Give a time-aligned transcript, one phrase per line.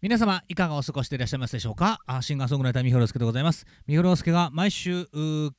[0.00, 1.98] 皆様いかがお過ごしでいらっしゃいますでしょうか？
[2.06, 3.66] あシンガーソングライター三原介でございます。
[3.88, 5.08] 三原介が毎週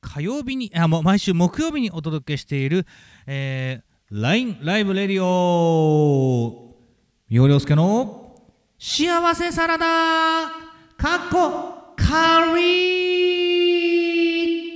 [0.00, 2.86] 火曜日にあもう毎週木曜日にお届けしている、
[3.26, 6.74] えー、LINE ライブレディオ。
[7.28, 8.34] 三原介の
[8.78, 10.48] 幸せサラダ
[10.96, 14.70] かっこカリー。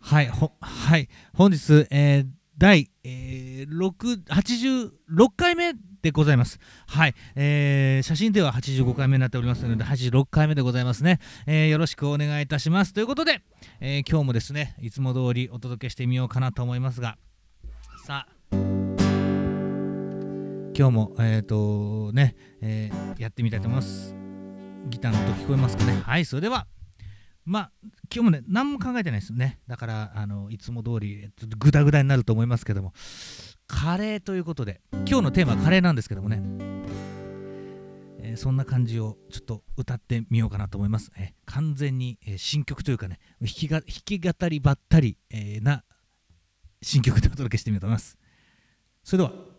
[0.00, 1.10] はいほはい。
[1.34, 3.92] 本日、えー、第、えー、
[4.30, 5.74] 86回目
[6.06, 6.60] でございます。
[6.86, 11.18] はい、えー、写真では85回目になっておりますので、86回目でございますね。
[11.46, 12.92] えー、よろしくお願いいたします。
[12.92, 13.42] ということで、
[13.80, 17.18] えー、今日もですね、いつも通りお届けしてみようかなと思いますが、
[18.04, 18.32] さあ、
[20.78, 24.14] 今日も、えっ、ー、とね、えー、やってみたいと思います。
[24.88, 26.00] ギターの音聞こえますかね？
[26.04, 26.68] はい、それでは、
[27.44, 29.58] まあ、今日もね、何も考えてないですよね。
[29.66, 32.92] だから、あのいつも通り、ちょっとグダグダになると思いますけども、
[33.66, 36.42] カレーということで今日のテーマはカレーなんですけどもね、
[38.20, 45.84] えー、そんな感じをちょっと歌ってみようかなと思います、えー、完全に、えー、新曲というかね弾きが弾き語りばったり、えな
[46.82, 48.16] 新曲でお届けしてみようと思います。
[49.02, 49.56] それでは。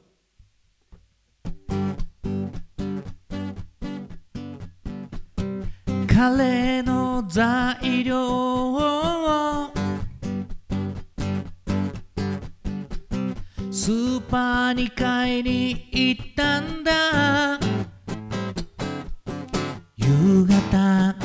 [6.07, 9.76] カレーの材料を
[13.77, 17.59] スーパーに買いに行ったんだ。
[19.95, 21.15] 夕方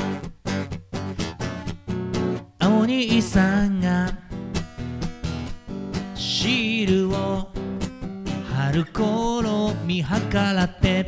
[2.61, 4.07] お兄さんが
[6.13, 7.47] シールを
[8.55, 11.07] 貼る頃見計らって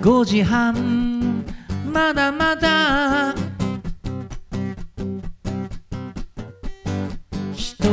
[0.00, 1.44] 5時半
[1.92, 3.41] まだまだ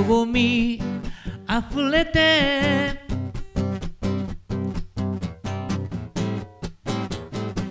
[0.10, 0.82] 人混み
[1.48, 3.00] 溢れて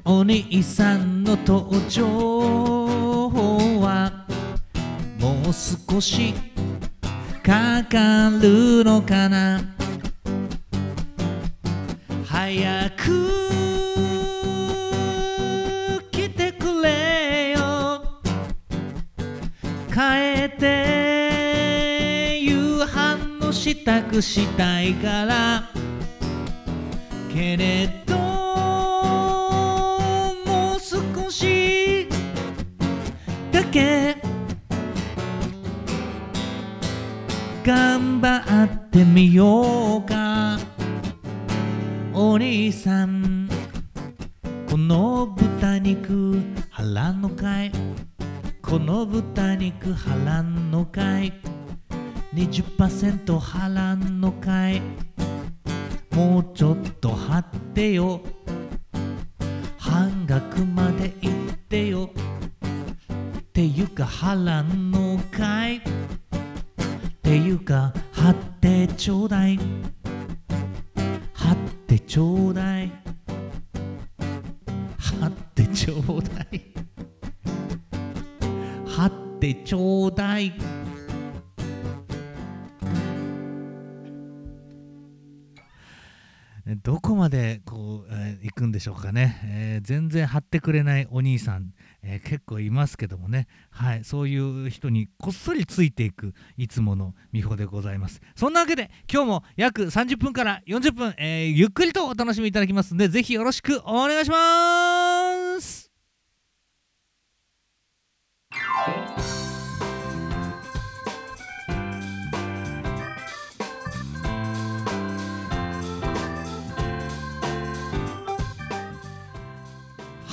[0.04, 2.06] お兄さんの登場
[3.80, 4.24] は
[5.18, 6.32] もう少し
[7.42, 9.60] かかるのかな
[12.24, 13.27] 早く
[23.88, 25.62] 支度したいから。
[27.32, 28.18] けれど
[30.44, 32.06] もう少し
[33.50, 34.16] だけ。
[37.64, 40.58] 頑張ってみようか。
[42.12, 43.48] お兄さん。
[44.68, 47.72] この豚肉腹のかい
[48.60, 51.32] この豚肉腹のかい
[53.38, 54.82] 波乱の会。
[90.68, 98.20] くれないお兄さん、えー、結構いますけどもね、はい、そういう人にこっそりついていくいつもの美穂でございます。
[98.36, 105.88] そんなわけで今日も約30分から40分、えゆっくりとお楽しみいただきますので是非よろしくお願いします。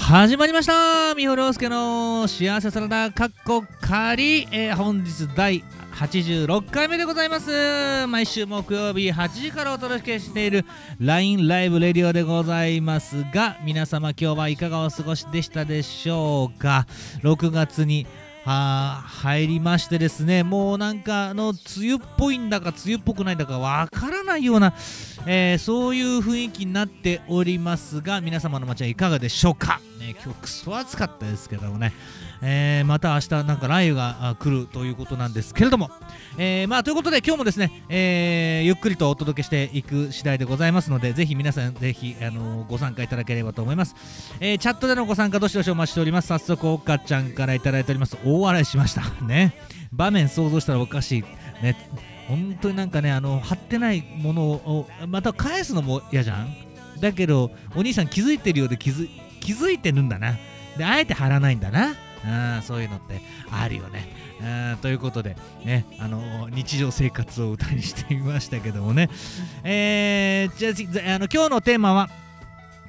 [0.07, 1.15] 始まりました。
[1.15, 8.05] 三穂亮介の幸せサラダかっこ仮、えー、本日第86回目でございます。
[8.05, 10.63] 毎週木曜日8時からお届けしている
[10.99, 16.85] LINE ライブレディオでございますが皆様今日はいかがお過ごしでしたでしょうか。
[17.23, 18.05] 6月に
[18.45, 24.75] は入りましてですねもうなんかあの梅雨っぽいんだか梅雨っぽくないんだかわからないような、
[25.25, 31.91] えー、そういう雰囲気になっておりますが皆様の街はいかがでしょうか、ね、今日くそ暑かったですけどもね、
[32.41, 35.89] えー、また明日なんか雷雨が来るということなんですけれども、
[36.37, 43.95] えー、まあということで今日もですね、えーゆっくりとお届けしていく次第でございますのでぜひ皆さんぜひ、あのご参加いただければと思います、
[44.39, 46.27] えチャットでのご参加どしどしお待ちしております。
[46.27, 48.17] 早速おかちゃんからいただいております。
[48.23, 49.03] 大笑いしました。
[49.25, 49.53] ね。
[49.91, 51.21] 場面想像したらおかしい。
[51.63, 51.75] ね。
[52.27, 56.55] 本当になんかねあの貼ってないものをまた返すのも嫌じゃん？
[56.99, 59.07] だけどお兄さん気づいてるようで気づ
[59.45, 60.37] 気づいてるんだな。
[60.75, 61.93] であえて貼らないんだな。
[62.27, 63.21] あそういうのって
[63.51, 64.09] あるよね。
[64.41, 69.09] あということで、ね、あの日常生活を歌にしてみましたけどもね、
[69.63, 72.09] えー、じゃあの今日のテーマは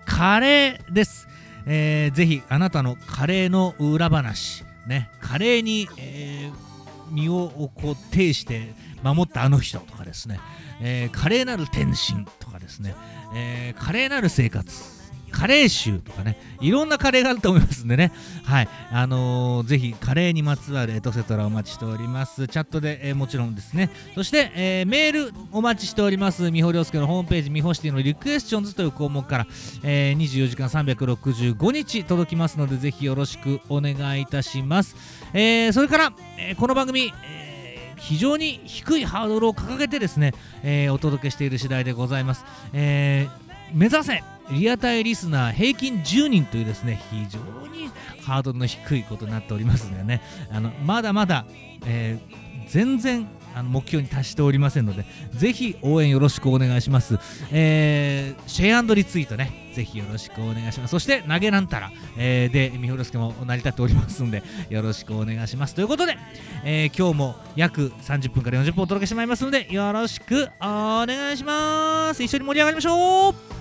[0.07, 1.29] カレーです、
[1.67, 8.73] えー、ぜひあなたのカレーの裏話、ね、カレーに、えー、身をこう呈して
[9.03, 10.41] 守ったあの人とかですね、
[10.81, 12.95] えー、華麗なる天心とかですね、
[13.35, 14.97] えー、華麗なる生活。
[15.31, 18.13] カレー臭とかね、いろんなカレーがあると思いますんでね、
[18.45, 22.49] はい、あのー、ぜひカレーにまつわるエトセトラお待ちしております。
[22.49, 26.51] チャットで、えー、もちろんですね、そして、えー、メールお待ちしております。
[26.51, 29.47] みほりょうすけのホームページ、みほシティのリクエスチョンズという項目から、
[29.83, 34.97] えー、24時間365日届きますので、ぜひよろしくお願いいたします。
[35.33, 40.33] えー、それから、えー、この番組、えー、非常に低いハードルを掲げてですね、
[40.63, 42.45] えー、お届けしている次第でございます。
[42.73, 47.39] えー、目指せリアタイリスナー平均10人というですね非常
[47.69, 47.91] に
[48.23, 50.23] ハードルの低いことになっておりますのでね。
[50.51, 51.47] あのまだまだ、
[51.87, 57.19] えー、全然あの目標に達しておりませんのでぜひ応援よろしくお願いします、
[57.51, 60.91] えー、シェアリツイートねぜひよろしくお願いします。
[60.91, 65.75] そして投げなんたら、えー、で三浦介も成り立っておりますのでよろしくお願いします。
[65.75, 66.17] ということで、
[66.65, 72.23] えー、今日も約30分から40分お届けしてまいりますのでよろしくお願いします。
[72.23, 73.56] 一緒に盛り上がりましょう。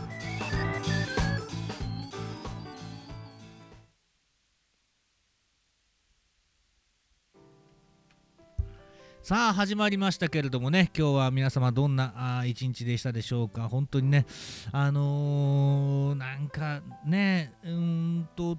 [9.26, 10.92] さあ始まりましたけれどもね。
[10.96, 13.68] 今日は皆様どんなあ一日でしたでしょうか。
[13.68, 14.28] 本当にね。
[14.72, 18.56] あのー、なんかねうんと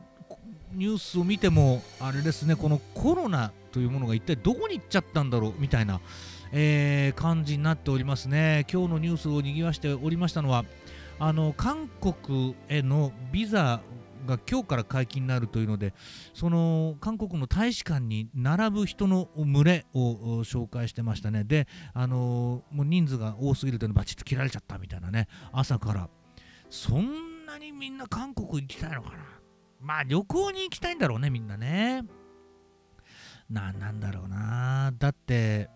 [0.73, 2.57] ニュースを見てもあれですね。
[2.57, 6.01] このコロナというものが一体どこに行っちゃったんだろうみたいな、
[6.51, 8.67] えー、感じになっておりますね。
[8.69, 10.65] 今日のニュースを賑わしておりましたのは
[11.21, 13.83] あの韓国へのビザ
[14.27, 15.95] が今日から解禁になるというので
[16.35, 21.45] その韓国の大使館に並ぶ人の群れを紹介してましたね。
[21.45, 25.29] であのもう人数が多すぎるというのバチッと切られちゃったみたいなね。
[25.53, 26.09] 朝から。
[26.69, 29.17] そんなにみんな韓国行きたいのかな。
[29.81, 32.05] まあ旅行に行きたいんだろうねみんなね。
[33.49, 34.93] ななんだろうな。
[34.99, 35.71] だって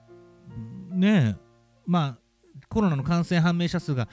[0.91, 1.41] ねえ
[1.87, 2.19] まあ
[2.69, 4.08] コロナの感染判明者数が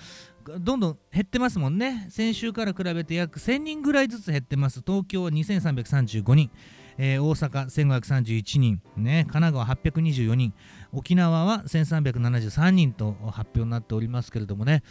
[0.60, 2.08] どんどん減ってますもんね。
[2.10, 4.82] 先週から比べて約1000人ぐらいずつ減ってます。
[4.86, 6.52] 東京は2335人、
[6.98, 10.54] えー、大阪1531人、ね、神奈川824人、
[10.92, 14.84] 沖縄は1373人と発表になっておりますけれどもね。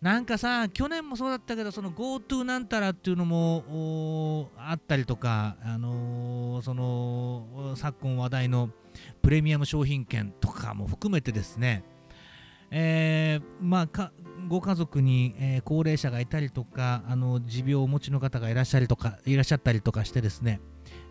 [0.00, 8.70] なんかさ、去年もそうだったけど、その GoTo なんたらっていうのもあったりとか、あのー、その昨今話題の
[9.22, 11.84] プレミアム商品券とかも含めてですね、
[12.70, 14.12] えー、まあ
[14.48, 20.60] ご家族に、えー、高齢者がいたりとかあの持病をお持ちの方がいらっしゃりとかいらっしゃったりとかしてですね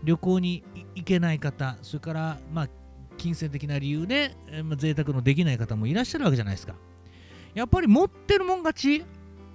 [0.03, 0.63] 旅行に
[0.95, 2.69] 行けない方それから、まあ、
[3.17, 6.75] 金銭的な理由で、えー、贅沢のできない方もいらっしゃるわけじゃないですか。
[7.53, 9.05] やっぱり持ってるもん勝ち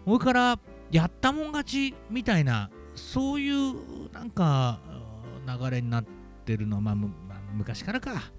[0.04, 0.58] それから
[0.90, 4.80] やったもん勝ちみたいなそういうなんか
[5.46, 6.04] 流れになっ
[6.44, 6.94] てるのは、まあ、
[7.52, 8.37] 昔からか。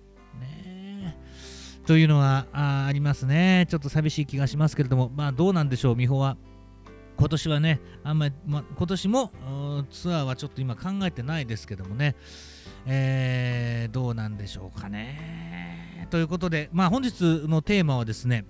[1.89, 3.65] というのはあありますね。
[3.67, 6.37] ちょっと寂しい気がしますけれども、まあどうなんでしょう、美穂は。
[7.17, 9.31] 今年はね、あんまり、ま今年も
[9.89, 12.15] ツアーはちょっと今考えてないですけどもね、
[12.85, 16.07] えー、どうなんでしょうかね。
[16.11, 18.45] ということで、まあ本日のテーマはですね、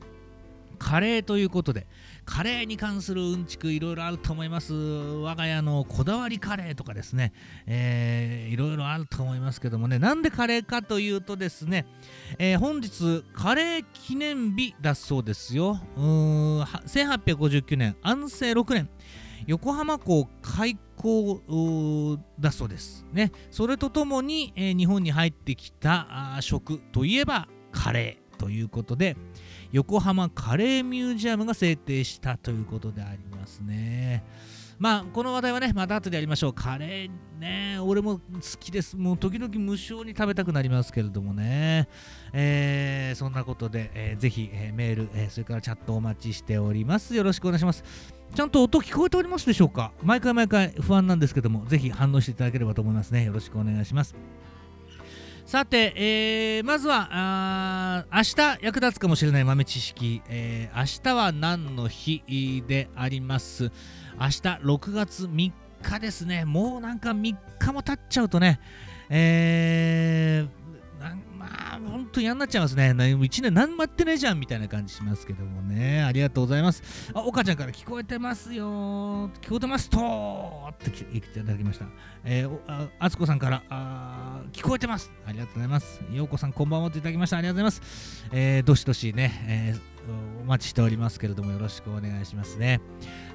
[0.77, 1.87] カレーということで、
[2.29, 4.71] カレーに関するうんちくいろいろあると思います。
[4.71, 7.33] 我が家のこだわりカレーとかですね、
[7.65, 11.87] えー、いろいろあると思いますけどもね、なんでカレーかというとですね、
[12.37, 15.81] えー、本日カレー記念日だそうですよ。
[15.97, 18.89] うーん1859年、安政6年。
[19.47, 23.07] 横浜港開港だそうです。
[23.11, 29.17] ね、それとともに、えー、日本に入ってきた食といえばカレーということで、
[29.71, 34.23] 横浜カレーミュージアムが制定したということでありますね。
[34.79, 36.53] まあ、この話題はね、また後でやりましょう。
[36.53, 38.21] カレーね、俺も好
[38.61, 38.95] きです。
[38.95, 41.89] もう時々無償に食べたくなりますけれどもね。
[42.31, 47.13] えー、そんなことで、えー、ぜひ、えー、メール、えー、それからチャットお待ちしております。
[47.13, 47.83] よろしくお願いします。
[48.33, 49.91] ちゃんと音聞こえておりますでしょうか？
[50.01, 53.25] 毎回毎回不安なんですけども、ぜひ反応していただければと思いますね。
[53.25, 54.15] よろしくお願いします。
[55.49, 62.63] さて、えー、まずはあ明日役立つかもしれない豆知識、えー、明日は何の日？
[62.67, 63.71] であります。
[64.19, 65.51] 明日6月3
[65.81, 66.45] 日ですね。
[66.45, 68.59] もうなんか3日も経っちゃうとね、
[69.09, 70.45] え
[70.99, 72.91] なんあ、本当に嫌になっちゃいますね。
[72.91, 76.03] 1年何もやってないじゃんみたいな感じしますけどもね。
[76.03, 77.11] ありがとうございます。
[77.13, 79.29] あ、岡ちゃんから聞こえてますよ。
[79.41, 79.97] 聞こえてますと
[80.71, 81.85] って言っていただきました。
[82.23, 85.11] えー、あつこさんからあ、聞こえてます。
[85.25, 86.01] ありがとうございます。
[86.11, 87.37] ようこさん、こんばんはといただきました。
[87.37, 88.27] ありがとうございます。
[88.31, 92.81] えー、どしどしね、えー、お待ちしておりますけれども、よろしくお願いしますね。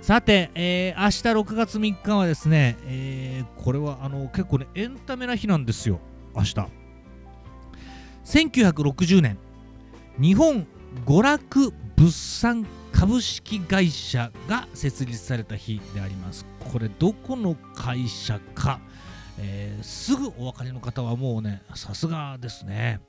[0.01, 6.01] さて、えー、明日6月3日はですね、えー、これはあの結構ね、エンタメな日なんですよ。
[6.35, 6.84] 明日。
[8.25, 9.39] 1960年
[10.19, 10.67] 日本
[11.07, 16.47] 娯楽物産株式会社が設立された日であります。
[16.73, 18.81] これどこの会社か、
[19.39, 23.01] えー、すぐお分かりの方はもうねさすがですね、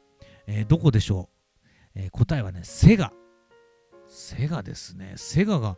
[0.48, 1.30] えー、どこでしょ
[1.64, 3.14] う、えー、答えはねセガ。
[4.08, 5.14] セガですね。
[5.18, 5.78] セガが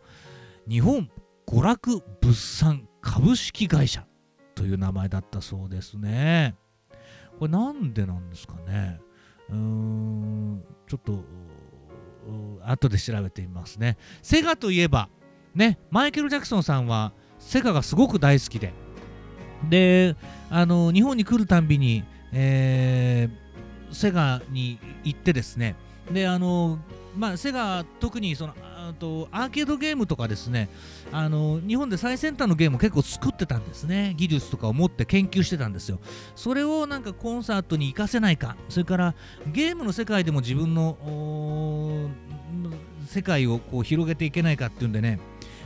[0.67, 1.09] 日本
[1.45, 4.05] 娯楽物産株式会社
[4.55, 6.55] という名前だったそうですね。
[7.39, 8.99] これなんでなんですかね？
[9.49, 11.23] うーんちょっと
[12.65, 13.97] 後で調べてみますね。
[14.21, 15.09] セガといえば
[15.55, 18.73] ねマイケル・ジャクソンさんはセガがすごく大好きで。
[19.69, 20.15] で
[20.49, 25.75] あの日本に来るたんびに、えー、セガに行ってですね。
[26.11, 26.79] であの
[27.15, 28.53] まあセガ特にその
[28.93, 30.69] とアーケードゲームとかですね
[31.11, 34.13] あの日本で最先端のゲームを結構作ってたんですね。
[34.17, 35.99] 技術とかを持って研究してたんですよ。
[36.35, 38.55] それをなんかコンサートに活かせないか。
[38.69, 39.15] それから
[39.51, 42.09] ゲームの世界でも自分の
[43.07, 45.19] 世界をこう広げていけないかっていうんでね。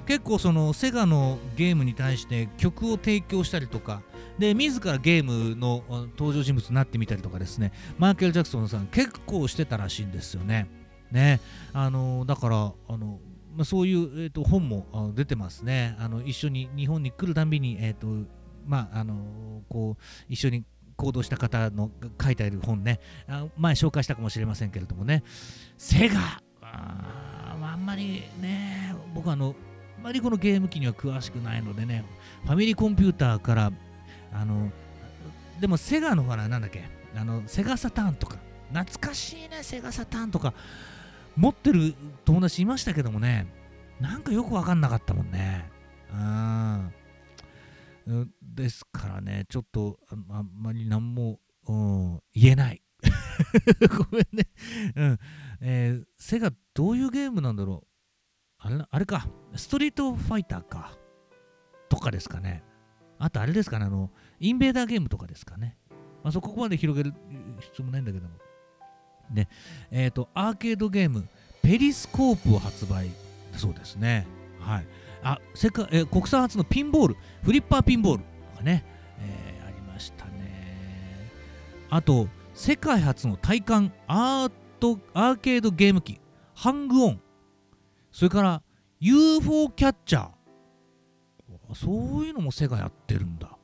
[0.07, 4.01] 結構そのセガのゲームに対して曲を提供したりとか。
[4.39, 5.83] で自らゲームの
[6.17, 7.71] 登場人物になってみたりとかですね。
[7.99, 10.67] マーケル・ジャクソンさん結構してたらしいんですよね。
[11.11, 11.39] ね。
[11.73, 13.19] あのだからあの
[13.55, 15.95] まあ、そういう、えーと、本も出てますね。
[15.99, 18.29] あの一緒に日本に来るたびに、えーと
[18.65, 20.63] まああのこう一緒に
[20.95, 21.89] 行動した方の
[22.21, 22.99] 書いてある本ね。
[23.27, 25.23] あ前紹介したかもしれませんけれどもね。
[25.77, 26.41] セガ。
[26.61, 29.55] ああんまりね僕あの
[29.97, 32.05] あまりこのゲーム機には詳しくないのでね。
[32.43, 33.71] ファミリーコンピューターから
[34.31, 34.71] あの
[35.59, 36.83] でもセガのほらなんだっけ。
[37.15, 38.37] あのセガサターンとか。
[38.73, 40.53] 懐かしいねセガサターンとか。
[41.41, 43.47] 持ってる友達いましたけどもね、
[43.99, 45.67] なんかよくわかんなかったもんね。
[46.13, 46.93] うん。
[48.43, 52.83] ですからね、ちょっとああんまり何も、うん、言えない。
[53.89, 54.49] ごめんね。
[54.95, 55.19] うん。
[55.61, 57.87] えー、セガどういうゲームなんだろう
[58.59, 60.95] あれあれか、ストリートファイターか。
[61.89, 62.63] とかですかね。
[63.17, 65.79] あとあれですかね、あの、インベーダーゲームとかですかね。
[66.23, 67.15] まあ、そこまで広げる
[67.61, 68.50] 必要もないんだけども。
[69.33, 69.47] で、
[69.91, 71.27] え、ー、と、アーケードゲーム、
[71.61, 73.09] ペリスコープを発売
[73.57, 74.27] そうですね。
[74.59, 74.85] はい。
[75.23, 78.85] あ、世界、えー、国産初のピンボール、フリッパーピンボールとかね、
[79.19, 81.29] えー、ありましたね。
[81.89, 86.19] あと、世界初の体感アート、アーケードゲーム機、
[86.55, 87.21] ハングオン。
[88.11, 88.61] それから、
[88.99, 90.41] UFO キャッチャー。
[91.73, 93.57] そういうのもセガやってるんだ。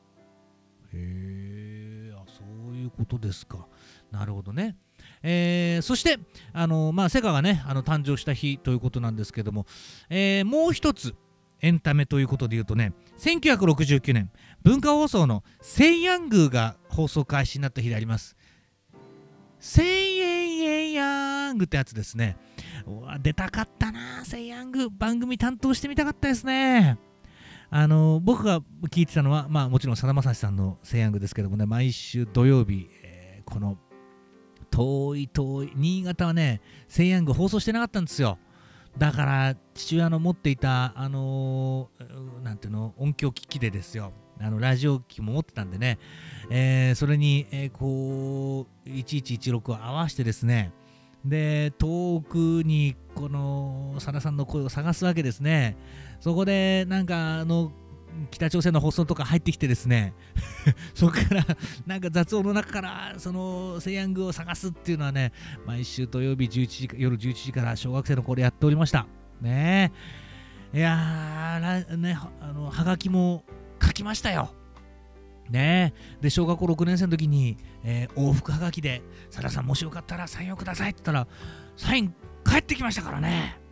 [0.92, 3.66] へえ、そういうことですか。
[4.10, 4.76] なるほどね。
[5.22, 6.18] えー、そして
[6.52, 9.66] あの、まあ、セガがねあの誕生した日ということなんですけども、
[10.10, 11.14] えー、もう一つ
[11.60, 14.30] エンタメということで言うとね1969年
[14.62, 18.36] 文化放送の「セイヤング」が放送開始になった日であります。
[19.60, 22.36] セイエンエンヤングってやつですね。
[23.20, 24.88] 出たかったな、セイヤング。
[24.88, 26.98] 番組担当してみたかったですね。
[27.70, 28.60] あの僕が
[28.90, 33.76] 聞いてたのは、まあ、もちろんさだまさしさんの「セイヤング」ですけどもね毎週土曜日、えー、この
[34.70, 35.72] 遠い遠い。
[35.74, 38.38] 新潟はねセイヤング放送してなかったんですよ。
[38.96, 44.12] だから父親の持っていたあのー、なんていうの音響機器でですよ。
[44.40, 45.98] あのラジオ機も持ってたんでね、
[46.48, 50.72] えー、それに、えー、こう1116を合わせてですね。
[51.24, 55.76] で遠くにこのさださんの声を探すわけですね。
[56.20, 57.72] そこでなんかあの
[58.30, 60.14] 北朝鮮の放送とか入ってきてですね
[60.94, 61.46] そこから
[61.86, 65.32] なんか雑音の中からそのセイヤングを探すっていうのはね
[65.66, 69.06] 毎週土曜日11時夜11時から小学生の頃やっておりました。
[69.40, 69.92] ね。
[70.74, 73.44] いやーねあのはがきも
[73.82, 74.52] 書きましたよ。
[75.50, 75.94] ね。
[76.20, 81.26] で小学校6年生の時に、えー、往復はがきで「さださんもしよかったらサインをください」って言ったら
[81.76, 83.67] サイン返ってきましたからね。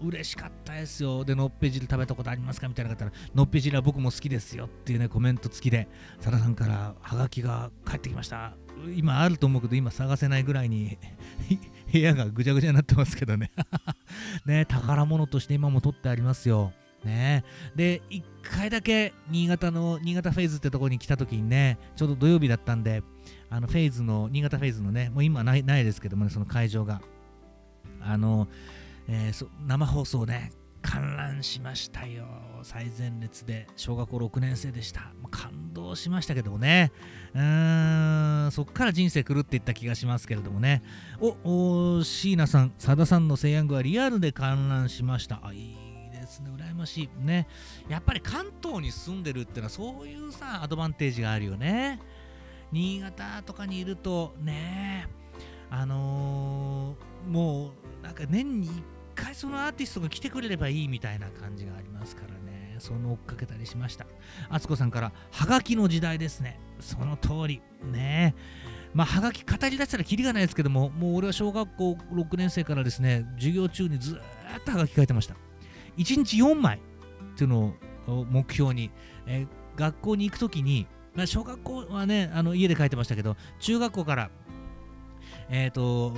[0.00, 1.24] 嬉しかったですよ。
[1.24, 2.68] で、のっぺ汁食べたことありますか？
[2.68, 5.88] みたいな方ら、のっぺ汁は僕も好きですよっていうね、コメント付きで、
[6.20, 8.54] さださんからハガキが返ってきました。
[8.96, 10.98] 今あると思うけど、今探せないぐらいに
[11.92, 13.50] 部屋がぐちゃぐちゃになってますけどね
[14.46, 16.72] ね、宝物として今も取ってありますよ。
[17.04, 17.44] ね
[17.74, 23.02] で、1回だけ新潟の、新潟フェイズってとこに来た時にね、ちょうど土曜日だったんで、
[23.48, 27.00] あのフェイズの新潟フェイズのねもう今ないないですけどもねその会場が
[28.02, 28.48] あの、
[29.08, 30.52] えー、生放送ね
[30.82, 32.26] 観覧しましたよ。
[32.62, 35.12] 最前列で小学校6年生でした。
[35.30, 36.92] 感動しましたけどもね。
[37.34, 40.82] うーんそっから人生狂っていった気がしますけれどもね。
[41.20, 45.40] おお椎名さんさださんのセイヤングはリアルで観覧しました。
[45.42, 45.76] あいい
[46.12, 46.50] ですね。
[46.50, 47.46] 羨ましいね。
[47.88, 52.00] やっぱり関東に住んでるってのはそういうさアドバンテージがあるよね。
[52.72, 55.08] 新潟とかにいるとね
[55.70, 58.82] あのー、もうなんか年に1
[59.14, 62.76] 回そのアーティストが来てくれればいいみたいな感じがありますからね。
[62.78, 64.06] その追っかけたりしました。
[64.48, 66.58] 敦子さんからはがきの時代ですね。
[66.80, 67.62] その通り。
[67.84, 68.34] ね。
[68.94, 75.36] まあ、はがき語り出したらきりがないですけども、もう俺は小学校6年生からですね、授業中にずっとはがき書いてました。
[75.96, 76.78] 1日4枚
[77.34, 77.74] っていうの
[78.06, 78.90] を目標に、
[79.26, 84.30] えー、学校に行くときに、まあ、小学校はね、あの家で書いてましたけど、中学校から、
[85.50, 86.14] えーと、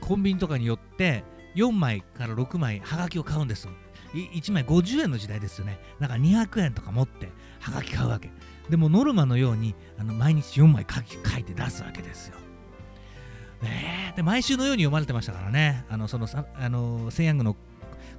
[0.00, 1.24] コンビニとかに寄って
[1.54, 3.70] 4枚から6枚はがきを買うんですよ。
[4.12, 5.78] 1枚50円の時代ですよね。
[6.00, 8.30] だから200円とか持ってはがき買うわけ。
[8.68, 12.36] でもノルマのようにあの毎日4枚書き書いて出すわけですよ。
[13.62, 15.84] ねで毎週のように読まれてましたからね。
[15.88, 17.56] あのそのあのセイヤングの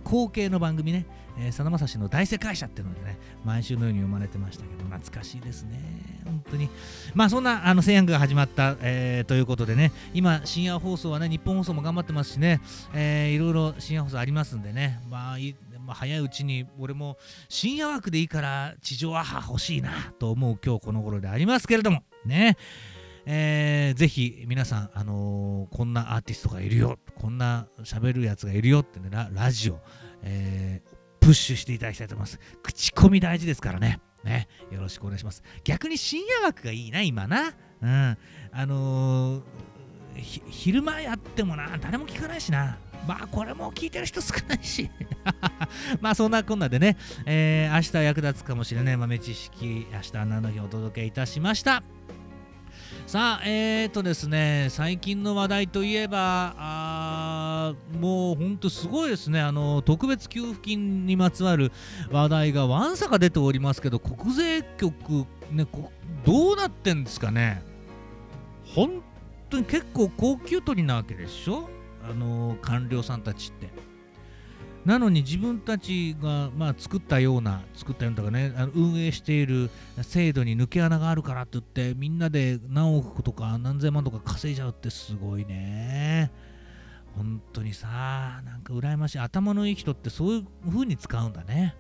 [0.04, 1.06] 後継の番組ね、
[1.38, 5.80] えー、さだまさしの大世界者っていうのでね、毎週のように読まれてましたけど、懐かしいですね。
[6.26, 6.70] 本当に。
[7.14, 12.62] まあそんな、あの、セヤングが始まった、えー、ということでね、今、深夜放送はね、日本放送も頑張ってますしね、
[12.94, 17.18] えー、いろいろ深夜放送ありますんでね、まあ、いまあ、早いうちに俺も
[17.50, 22.58] 深夜枠でいいから地上アハ欲しいなと思う今日この頃でありますけれどもね
[23.26, 29.80] えー、ぜひ皆さん、あのー、こんなアーティストがいるよ、こんな喋るやつがいるよってね、ララジオ、
[30.24, 32.40] えー、プッシュしていただきたいと思います。
[32.62, 34.02] 口コミ大事ですからね。
[34.26, 35.42] ね、よろしくお願いします。
[35.64, 37.54] 逆に深夜枠がいいな、今な。
[37.82, 38.18] うん。
[38.52, 39.44] あのー、
[40.18, 42.78] 昼間やってもな、誰も聞かないしな。
[43.08, 44.90] まあ、これも聞いてる人少ないし。
[46.02, 51.84] まあ、そんなこんなでね、えー、明日役立つかもしれない豆知識、明日何の日お届けいたしました。
[53.08, 57.53] さあ、えーとですね、最近の話題といえば、あー
[58.00, 61.72] もう本当すごいですね、あの特別給付金にまつわる
[62.12, 65.66] 話題がわんさか出ておりますけど、国税局、ね、
[66.26, 67.64] どうなってんですかね、
[68.76, 69.02] 本
[69.50, 71.70] 当に結構高給取りなわけでしょ、
[72.10, 73.94] あの官僚さんたちって。
[74.86, 79.70] なのに自分たちが、まあ、作ったような作ったようなとかねあの運営している
[80.02, 86.34] 制度に抜け穴があるからって言ってみんなで何億とか何千万とか稼いじゃうってすごいね。
[87.16, 89.20] 本当にさなんか羨ましい。
[89.20, 91.76] 頭のいい人ってそういう風に使うんだね。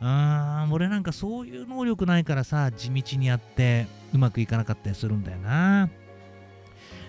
[0.00, 5.88] うーん俺なんかそういう能力ないからさ地道にやってうまくいかなかったりするんだよな。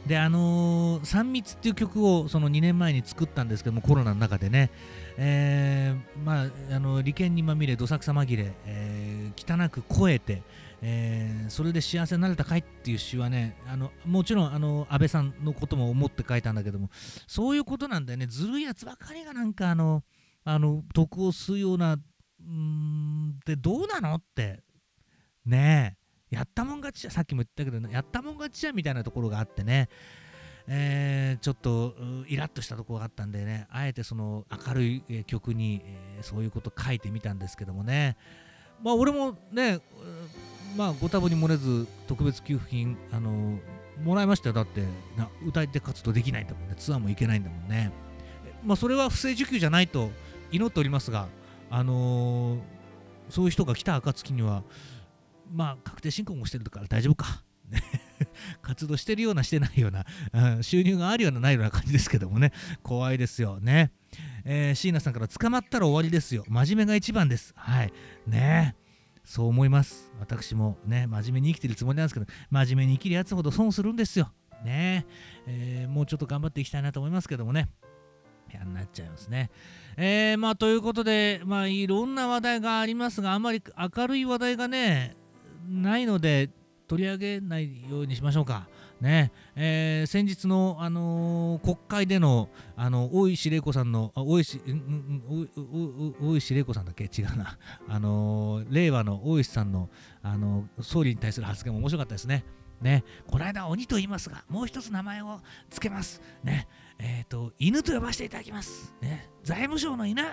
[0.06, 4.72] であのー、3密っていう曲をその2年前に作ったんですけどもコロナの中でね、
[5.18, 10.44] えー、まあ、あの利権にまみれどさくさ紛れ、えー、汚く超えて、
[10.82, 16.90] えー、それで幸せになれたかいっていう詩はねあのもちろんあの安倍さんのことも思って書いたんだけども
[17.26, 18.28] そういうことなんだよね。
[18.28, 20.04] ずるいやつばかりがなんかあの
[20.44, 21.98] あの徳を吸うような
[22.40, 24.64] うんってどうなのって
[25.46, 26.08] ねえ。
[26.30, 29.88] やったもん勝ちじゃ、さっきも言ったけど、ね、やったもん勝ちじゃみたいなところがあってね、
[30.68, 31.96] えー、ちょっと
[32.28, 38.18] イラッとしたところがあったんでね、あえてその明るい曲に、えー、そういうこと書いてみたんですけどもね、
[38.84, 39.80] まあ俺もね、
[40.76, 43.60] まあご多分に漏れず特別給付金、あの
[44.04, 44.54] もらいましたよ。
[44.54, 44.84] だって
[45.16, 47.92] な歌い手活動できないんだもんね、ツアーも行けないんだもんね。
[48.64, 50.10] まあそれは不正受給じゃないと
[50.52, 51.28] 祈っておりますが、
[51.70, 52.60] あのー、
[53.30, 54.64] そういう人が来た暁には、
[55.52, 57.44] まあ、確定申告もしてるから大丈夫か。
[58.62, 60.06] 活動してるようなしてないような、
[60.56, 63.92] うん、収入があるようなないような感じですけどもね、怖いですよね。
[64.46, 66.46] えー、椎名さんから捕まったら終わりですよ。
[66.48, 67.54] 真面目が一番です。
[67.58, 67.94] はい。
[68.26, 68.76] ね
[69.28, 70.10] そう思います。
[70.22, 74.32] 私もね、真面目に生きてるつもりなんですけど、真面目に生きるやつほど損するんですよ。
[74.64, 75.06] ね
[75.46, 77.68] えー、もうちょっと頑張っていきたいなと思いますけどもね。
[78.54, 79.52] やんなっちゃいますね。
[79.98, 85.18] えー、まあということで、まあいろんな話題がありますが、あまり明るい話題がね、
[85.68, 86.50] ないので
[86.88, 88.70] 取り上げないようにしましょうか。
[89.02, 94.60] ねえー、先日の、あのー、国会での、あの大石玲子さんの、大石、
[96.20, 97.04] 大石玲子さんだっけ？
[97.06, 97.58] 違うな、
[97.88, 99.90] あのー、令和の大石さんの、
[100.24, 102.44] あの総理に対する発言も面白かったですね。
[102.82, 106.22] ね、この間鬼と言いますが、もう一つ名前を付けます。
[106.44, 106.68] ね、
[107.00, 108.94] えっ、と、犬と呼ばせていただきます。
[109.02, 110.24] ね、財務省の犬。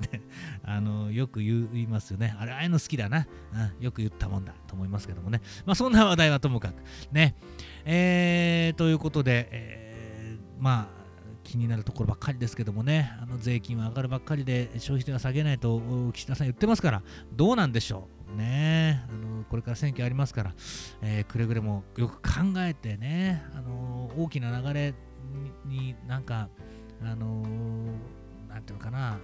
[0.64, 2.34] あのよく言いますよね。
[2.38, 3.26] あれ、ああいうの好きだな、
[3.78, 3.84] うん。
[3.84, 5.40] よく言ったもんだと思いますけどもね。
[5.64, 6.82] まあ、そんな話題はともかく。
[7.12, 7.34] ね。
[7.84, 10.96] えー、ということで、えー、まあ、
[11.46, 18.36] 気になるところばっかりですけどもね、あの税金は上がるばっかりで消費税は下げないと岸田さん言ってますから、どうなんでしょう。
[18.36, 20.54] ねあのこれから選挙ありますから、
[21.00, 24.94] えー、くれぐれもよく考えてね、あの大きな流れ
[25.64, 26.48] になんか、
[27.02, 27.42] あの
[28.48, 29.18] なんていうのかな、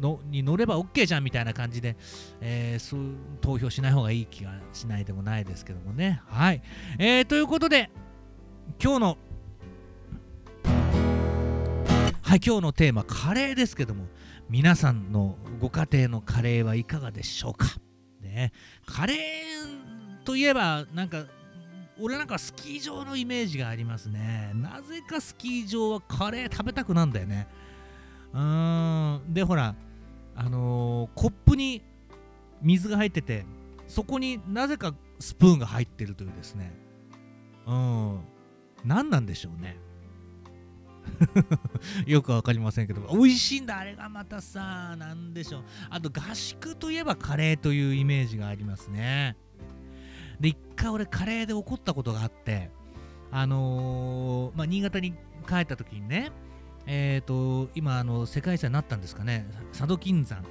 [0.00, 1.96] のに乗れば OK じゃんみたいな感じで、
[2.40, 3.00] えー、そう
[3.40, 6.22] 投票しない方がいい気がしないでもないですけどもね。
[6.26, 6.62] はい。
[6.98, 7.90] えー、ということで、
[8.82, 9.18] 今日の、
[12.22, 14.06] はい、今日のテーマ、カレーですけども、
[14.48, 17.66] 皆さんのご家庭のカレーはいかがでしょうか？
[18.20, 18.52] ね、
[18.84, 21.24] カレーといえば、なんか、
[21.98, 24.52] 俺なんかスキー場のイメージがありますね。
[24.54, 27.48] なぜかスキー場はカレー食べたくなんだよね。
[28.36, 29.34] うん。
[29.34, 29.74] で、ほら、
[30.34, 31.82] あのー、コップに
[32.60, 33.46] 水が入ってて
[33.88, 36.72] そこになぜかスプーンが入ってるというですね。
[37.66, 38.20] うん。
[38.84, 39.78] 何なんでしょうね。
[42.06, 43.00] よくわかりませんけど。
[43.12, 45.64] 美味しいんだあれがまたさ何でしょう。
[45.88, 49.36] あと合宿といえばカレーというイメージがありますね。
[50.40, 52.70] で一回俺カレーで怒ったことがあって
[53.30, 55.14] あのー、まあ新潟に
[55.48, 56.30] 帰った時にね
[56.86, 59.48] えーと、今あの世界遺産になったんですかね。
[59.72, 60.44] 佐渡金山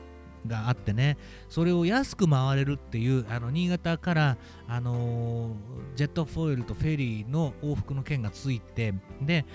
[0.46, 1.18] があってね。
[1.50, 5.56] それを安く回れるっていうあの新潟から、あの、
[5.96, 9.46] ジェットフォイルとフェリーの往復の券がついてで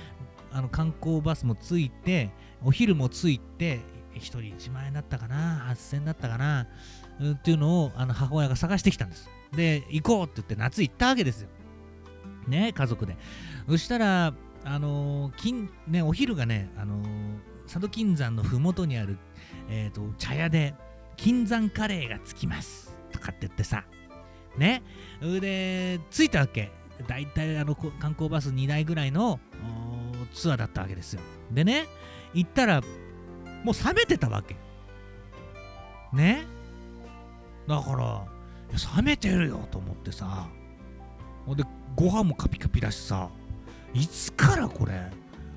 [0.52, 2.30] あの観光バスもついて
[2.64, 3.80] お昼もついて
[4.14, 5.66] 1人1万円だったかな。
[5.70, 6.66] 8000円だったかな。
[7.34, 9.30] っていうのをあの母親が探してきたんです。
[9.52, 11.48] で行こうって言って夏行ったわけですよ。
[12.48, 13.16] ね家族で。
[13.68, 17.06] そしたらあのー、金ね、お昼がね、あのー、
[17.64, 19.18] 佐渡金山のふもとにある、
[19.68, 20.74] えーと、茶屋で
[21.16, 23.84] 金山カレーがつきますとかって言ってさ、
[24.56, 24.82] ね、
[25.20, 26.72] で、着いたわけ。
[27.06, 29.40] だいたいあの観光バス2台ぐらいの
[30.34, 31.22] ツアーだったわけですよ。
[31.50, 31.86] でね、
[32.34, 32.82] 行ったら、
[33.64, 34.56] もう冷めてたわけ。
[36.12, 36.44] ね。
[37.66, 38.26] だから、
[38.96, 40.48] 冷めてるよと思ってさ。
[41.46, 41.64] ほんで、
[41.96, 43.30] ご飯もカピカピだしさ。
[43.94, 45.10] いつからこれ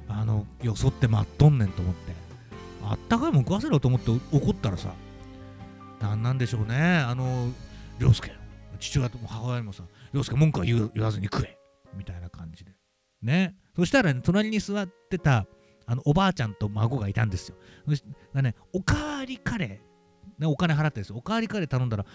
[0.07, 2.13] あのよそって待っとんねんと思って。
[2.85, 4.93] あったかいもん食わせろと思って怒ったらさ
[6.01, 6.75] なんなんでしょうね。
[6.75, 7.49] あの
[7.97, 8.31] 涼介
[8.79, 11.57] 父親とも母親にもさ涼介文句は言わずに食え
[11.95, 12.71] みたいな感じで。
[13.21, 13.55] ね。
[13.75, 15.45] そしたらね隣に座ってた
[15.85, 17.55] あのおばあちゃんと孫がいたんですよ。
[18.33, 22.05] がねおかわりカレー、ね、お金払ってですおかわりカレー頼んだら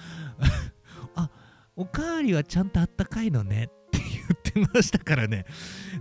[1.17, 1.31] あ
[1.77, 3.71] おかわりはちゃんとあったかいのね
[4.33, 5.47] ってましたからね。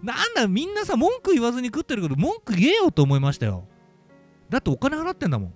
[0.04, 3.68] なんだ、みんなさ、文句言わずに食ってるけど、文句言えよと思いましたよ。
[4.50, 5.54] だってお金払ってんだもん。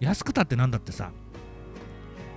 [0.00, 1.12] 安くたってなんだってさ。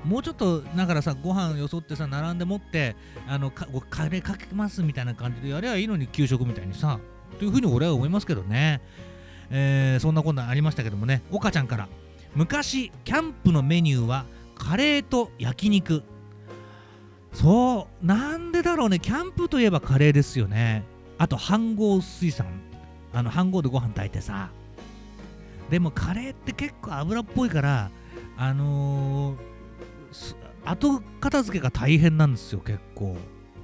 [0.03, 2.95] もうちょっと、だからさ、ご飯よそってさ、並んで持って、
[3.27, 6.99] あのか、カレーかけますみたいな感じでやればいいのに、給食みたいにさ。
[7.37, 8.81] というふうに俺は思いますけどね。
[9.51, 11.87] えー、そんなこんなありましたけどもね、岡ちゃんから。
[12.35, 16.03] 昔、キャンプのメニューは、カレーと焼肉。
[17.33, 18.99] そうなんでだろうね。
[18.99, 20.83] キャンプといえばカレーですよね。
[21.17, 22.47] あと飯合水産。
[23.13, 24.49] あの飯合でご飯炊いてさ。
[25.69, 27.89] でもカレーって結構油っぽいから
[28.37, 33.15] あのー、後片付けが大変なんですよ結構。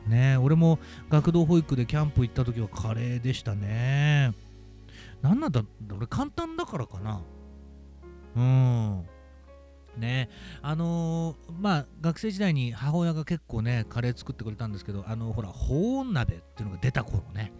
[0.07, 4.33] ね俺も学童保育でキャンプ行った時はカレーでしたね。
[5.21, 7.21] なんなんだ俺簡単だからかな。
[8.35, 9.03] うん。
[9.97, 10.29] ね。
[10.61, 17.51] あのー、まあ学生時代に母親が結構ねカレー作ってくれたんですけどあのほら保温鍋っていうのが出た頃ね。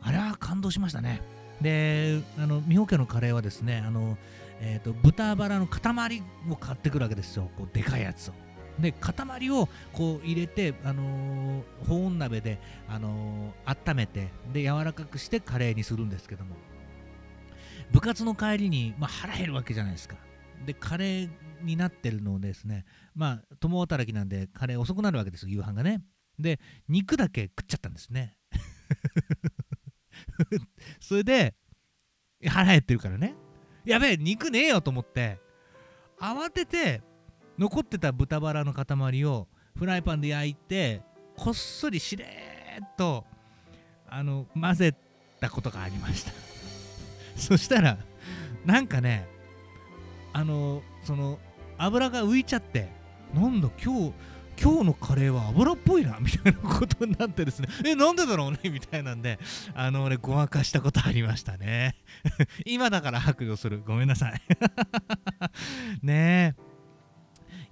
[0.00, 1.22] あれは感動しましたね。
[1.60, 4.18] であの美穂家のカレーはですねあの、
[4.60, 7.50] えーと、豚バラの塊を買ってくるわけですよ。
[7.56, 8.34] こうでかいやつを。
[8.78, 16.56] で塊をこう入れて、あのー、保温鍋で、あのー、温めてで柔らかくしてカレーにするんですけども。
[17.92, 20.16] 部活の帰りに、まあ、腹減るわけじゃないですか。
[20.66, 21.28] でカレ
[21.64, 26.02] になってるのをですねまあ共働きなんでカレー遅くなるわけですよ夕飯がね。
[26.38, 28.36] で肉だけ食っちゃったんですね。
[31.00, 31.54] それで
[32.46, 33.34] 腹減ってるからね。
[33.84, 35.38] やべえ肉ねえよと思って
[36.18, 37.02] 慌てて
[37.58, 41.02] 残ってた豚バラの塊をフライパンで焼いて
[41.36, 43.24] こっそりしれーっと
[44.08, 44.94] あの混ぜ
[45.40, 46.32] たことがありました。
[47.36, 47.98] そしたら
[48.64, 49.26] なんかね
[50.32, 51.38] あのその
[51.78, 52.88] 油が浮いちゃって
[53.34, 54.12] なんだ今日
[54.60, 57.68] 今日のカレーは油っぽいなみたいなことになってですね。
[57.84, 59.38] えなんでだろうねみたいなんで
[59.74, 61.96] あの俺ごまかしたことありましたね。
[62.64, 63.82] 今だから白状する。
[63.84, 64.40] ごめんなさい。
[66.02, 66.74] ねえ。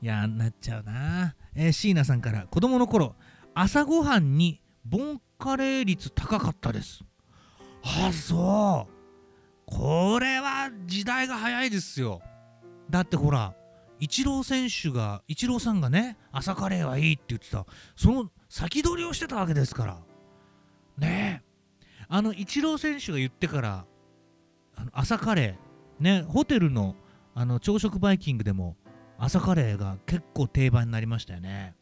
[0.03, 1.37] いやなっちゃうな。
[1.55, 3.15] えー、椎名さんから子供の頃
[3.55, 7.05] 朝ごはんにボンカレー率高かったです。
[7.85, 8.93] あそう。
[9.67, 12.21] これは時代が早いですよ。
[12.91, 13.55] だってほら
[14.03, 17.65] イチロー選手がイチローさんがね朝カレーはいいって言ってた。
[17.95, 20.01] その先取りをしてたわけですから。
[20.99, 21.41] ね。
[21.41, 23.85] えあのイチロー選手が言ってから
[24.75, 26.03] あの朝カレー。
[26.03, 26.97] ねホテルの
[27.37, 28.77] あの朝食バイキングでも
[29.19, 31.77] 朝カレーが結構定番になりましたよね。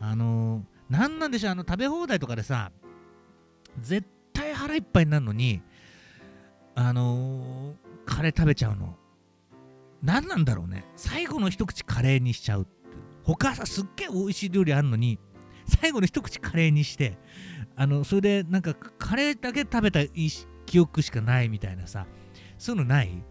[0.00, 2.72] あの何なんでしょうあの食べ放題とかでさ
[3.82, 5.60] 絶対腹いっぱいになるのに
[6.74, 7.74] あのー、
[8.06, 8.96] カレー食べちゃうの。
[10.06, 10.84] 何なんだろうね。
[10.96, 12.70] 最後の一口カレーにしちゃうって
[13.24, 15.18] 他さすっげえ美味しい料理あるのに
[15.80, 17.18] 最後の一口カレーにして
[17.74, 20.00] あのそれでなんかカレーだけ食べた
[20.64, 22.06] 記憶しかないみたいなさ
[22.56, 23.22] そういうのない？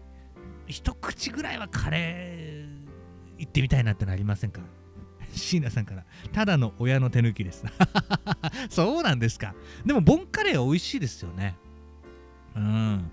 [0.66, 4.60] 一口ぐらいはカレー行ってみたいなってのありませんか？
[5.32, 6.04] 椎名さんから。
[6.32, 7.64] ただの親の手抜きです。
[8.70, 9.54] そうなんですか。
[9.84, 11.56] でもボンカレーは美味しいですよね。
[12.54, 13.10] うん。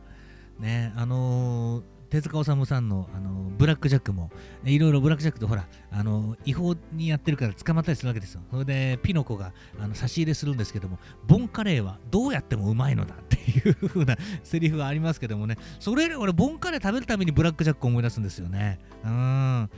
[0.60, 4.30] ねあのー、手塚治虫さんの、あの、ブラック・ジャックも、
[4.64, 8.42] いろいろブラック・ジャックってほら、あの、違法にやってるから捕まったりするわけですよ。
[8.52, 18.78] それで、ピノコがあの差し入れするんですけども、ボンカレーはどうやってもうまいのだっていう風なセリフがありますけどもね、それより俺、ボンカレー食べるためにブラック・ジャックを思い出すんですよね。
[19.04, 19.12] うん。
[19.12, 19.70] あ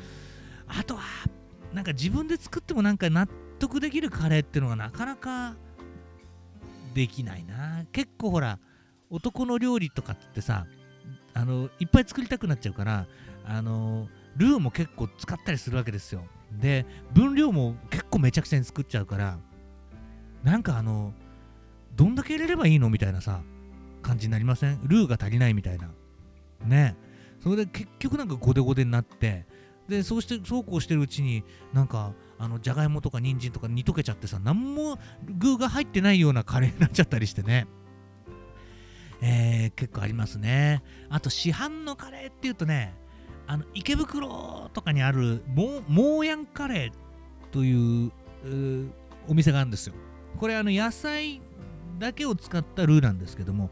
[0.85, 1.03] とは、
[1.73, 5.55] なんか自分で作ってもなんか納得できるカレーっていうのがなかなか
[6.93, 7.85] できないな。
[7.93, 8.59] 結構ほら、
[9.09, 10.65] 男の料理とかってさ
[11.35, 13.05] あのいっぱい作りたくなっちゃうから
[13.45, 16.25] あのルーも結構使ったりするわけですよ。
[16.51, 19.37] で分量も結構めちゃくちゃに作っちゃうから
[20.43, 21.13] なんかあの
[21.95, 23.41] どんだけ入れればいいのみたいなさ
[24.01, 24.79] 感じになりません？
[24.87, 25.89] ルーが足りないみたいな。
[26.65, 26.95] ね。
[27.41, 29.45] それで結局なんかゴデゴデになって
[29.87, 31.43] でそうしてそうこうしてるうちに
[31.73, 37.67] なんかあのじゃがいもとか人参とか煮溶けちゃってさ何も具が入ってないようなカレーになっちゃったりしてね。
[39.21, 40.83] えー、結構ありますね。
[41.09, 42.93] あと市販のカレーっていうとね、
[43.47, 48.11] あの池袋とかにあるモーヤンカレーという
[49.27, 49.93] お店があるんですよ。
[50.37, 51.41] これあの野菜
[51.99, 53.69] だけを使ったルーなんですけども、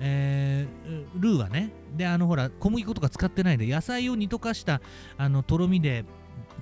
[0.00, 4.80] えー、ルーはね、で、あのほら、小麦粉とか使ってないで、野菜を煮溶かした
[5.16, 6.04] あのとろみで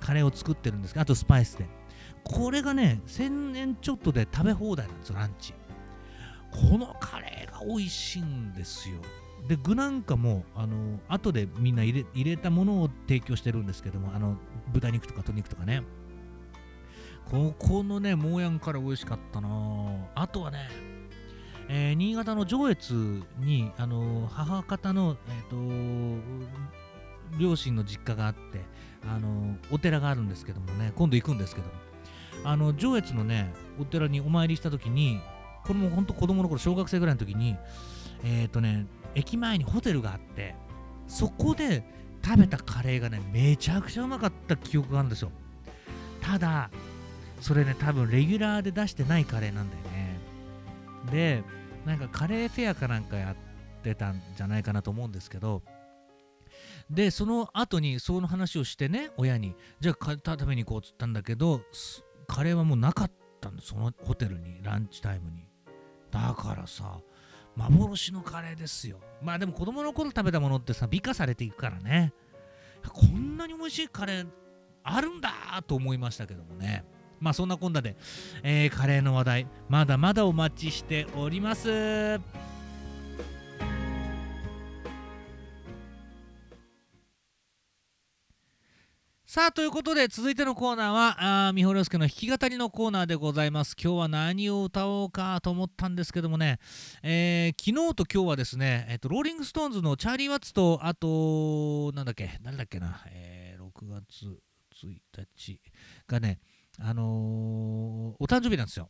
[0.00, 1.66] カレーを作ってるんですけど、あとスパイスで。
[2.24, 5.54] これがね、1000円ちょっとで食べ放題なんですよ、ランチ。
[6.56, 8.96] このカレーが美味しいんですよ。
[9.46, 14.36] で具なんかもあの後でみんな入れ入れたものを提供してるんですけどもあの
[14.72, 15.82] 豚肉とか鶏肉とかね。
[17.30, 19.48] ここのねモーヤンカレー美味しかったな。
[20.14, 20.68] あとはね、
[21.68, 26.20] えー、新潟の上越にあの母方の、えー
[27.32, 28.64] と、両親の実家があって
[29.04, 31.72] あのお寺があるんですけどもね今度行くんですけども。
[32.44, 35.20] あの上越のねお寺にお参りした時に
[35.66, 37.56] これも本当子供の頃小学生ぐらいの時に
[38.24, 40.54] えっ、ー、とね駅前にホテルがあって
[41.08, 41.82] そこで
[42.24, 45.30] 食べたカレーがねめちゃくちゃうまかった記憶があるんですよ。
[46.20, 46.70] ただ
[47.40, 50.18] それね多分レギュラーで出してないカレーなんだよね。
[51.10, 51.42] で
[51.84, 55.62] なんかカレーフェアかなんかやってたんじゃないかなと思うんですけど
[56.90, 61.60] でその後にその話をしてね親にじゃあ食べに行こうっつったんだけど
[62.26, 65.55] カレーはもうなかったんですそのホテルにランチタイムに。
[66.10, 67.00] だからさ
[67.56, 68.98] 幻のカレーですよ。
[69.22, 72.12] まあでも子供の頃食べたものってさ美化されていくからね。
[72.92, 74.26] こんなに美味しいカレー
[74.82, 75.30] あるんだ
[75.66, 76.84] と思いましたけどもね。
[77.18, 77.96] まあそんなこんなで、
[78.42, 82.20] えー、カレーの話題まだまだお待ちしております。
[89.36, 93.76] さあ、ということで、続いてのコーナーは、あ三堀介の弾き語りのコーナーでございます。
[93.78, 96.58] 今日は何を歌おうかと思ったんですけどもね、
[97.02, 104.24] えー、昨日と今日はですね、えっ、と、ローリングストーンズのチャーリー・ワッツと、あと、なんだっけ、誰だっけな、えー、6月
[104.74, 105.60] 1日
[106.06, 106.38] がね、
[106.80, 108.88] あのー、お誕生日なんですよ。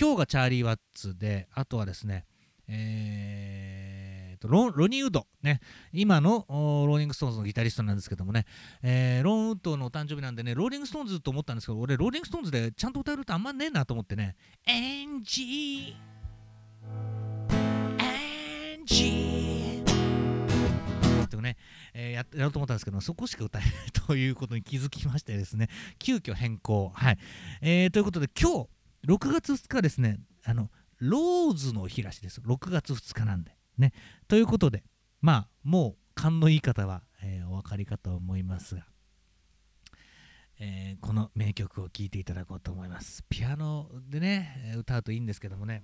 [0.00, 2.24] 今日がチャーリー・ワッツで、あとはですね、
[2.66, 4.09] えー
[4.40, 5.60] とロロニー・ウッド、ね、
[5.92, 8.46] 今のローリング・ストーンズのギタリストなんですけどもね、
[8.82, 15.94] えー、ロン・ウッドのお誕生日なんでね、ローリング・ストーンズと思ったんですけど、俺、ローリング・ストーンズでちゃんと歌えるとあんまねえなと思ってね、アンジー、
[18.00, 19.60] アンジー、
[21.30, 21.56] とね、
[21.94, 23.70] えー、ややろうと思ったんですけどそこしか歌えない
[24.06, 25.68] ということに気づきましてですね。
[25.98, 26.90] 急遽変更。
[26.94, 27.18] はい、
[27.62, 28.68] えー、ということで今日
[29.06, 30.20] 6月2日ですね。
[30.44, 32.40] あのローズの日らしいです。
[32.40, 33.56] 6月2日なんで。
[33.78, 33.92] ね。
[34.30, 34.84] ということで、
[35.20, 38.86] まあ、もう勘のいい方は、えーお分かりかと思いますが、
[40.60, 43.24] えーこの名曲を聴いていただこうと思います。
[43.28, 45.82] ピアノでね歌うといいんですけどもね。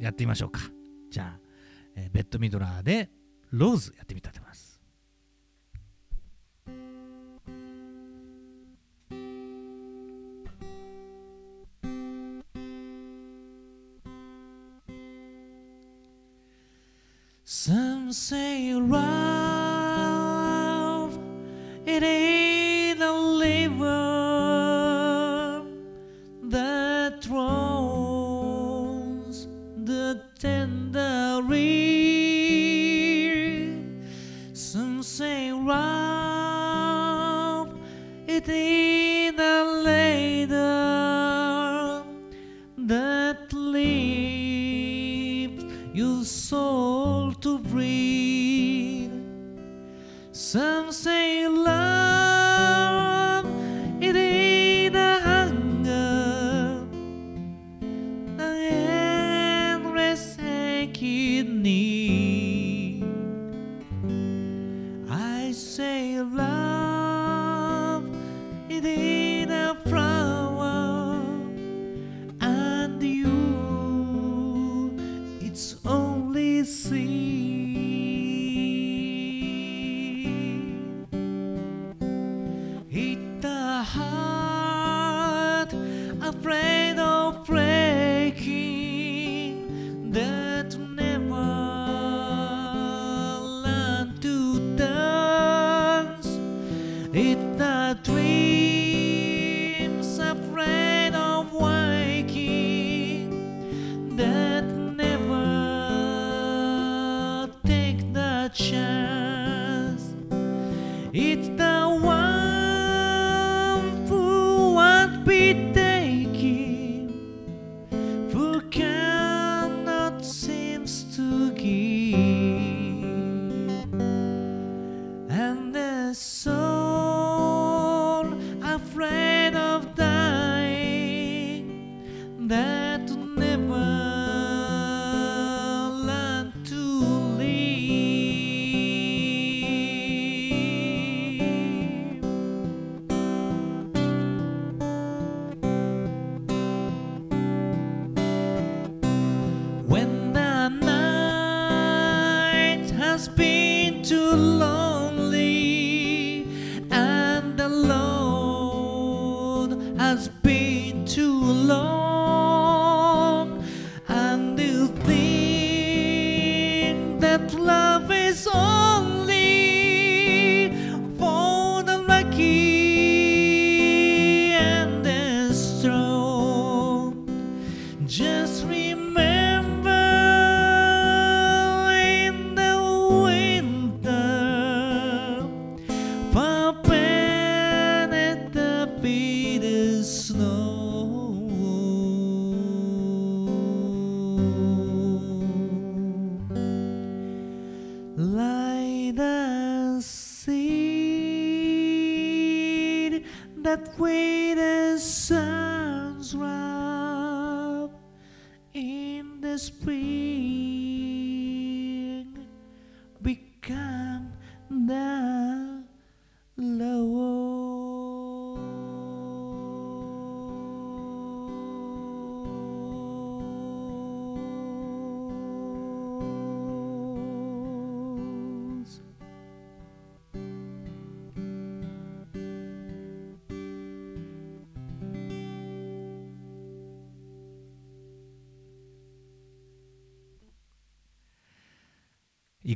[0.00, 0.60] やってみましょうか。
[1.10, 1.40] じゃあ、
[1.94, 3.10] えーベッドミドラーで
[3.50, 4.71] ローズやってみたいと思います
[17.64, 19.06] 「Some say love
[21.86, 22.41] it ain't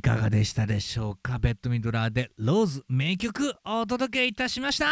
[0.07, 1.37] かがでしたでしょうか？
[1.37, 4.85] ベッドミドラーでローズ名曲お届けいたしました。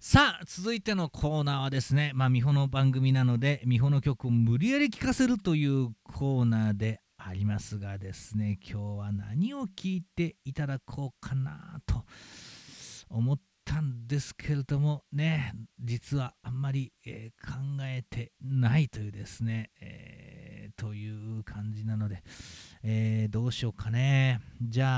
[0.00, 12.06] さあ続いてのコーナーはですねまあ美穂の番組なので美穂の曲を無理やり聴かせるというコーナーでありますがですね今日は何を聴いていただこうかなと
[13.10, 17.52] 思ったんですけれどもね実はあんまり、えー考
[17.82, 19.97] えてないというですね、えー
[20.78, 22.22] という感じなので、
[22.84, 24.40] えーどうしようかね。
[24.62, 24.92] じゃあ